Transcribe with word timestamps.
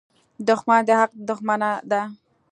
•دښمني 0.47 0.83
د 0.87 0.89
حق 0.99 1.11
دښمنه 1.27 1.69
ده. 1.91 2.01